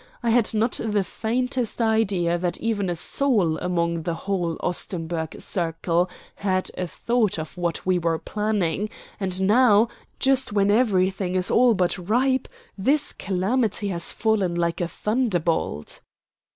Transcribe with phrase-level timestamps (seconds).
[0.23, 6.09] I had not the faintest idea that even a soul among the whole Ostenburg circle
[6.37, 11.75] had a thought of what we were planning; and now, just when everything is all
[11.75, 15.99] but ripe, this calamity has fallen like a thunderbolt."